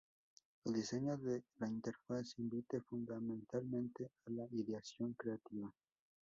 El 0.65 0.73
diseño 0.73 1.15
de 1.15 1.43
la 1.59 1.67
interfaz 1.67 2.33
invite, 2.39 2.81
fundamentalmente, 2.81 4.09
a 4.25 4.31
la 4.31 4.47
ideación 4.51 5.13
creativa. 5.13 5.71